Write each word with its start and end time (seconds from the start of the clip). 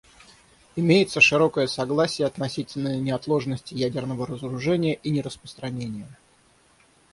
Имеется 0.75 1.21
широкое 1.21 1.67
согласие 1.67 2.25
относительно 2.27 2.97
неотложности 2.97 3.75
ядерного 3.75 4.25
разоружения 4.25 4.93
и 4.95 5.11
нераспространения. 5.11 6.17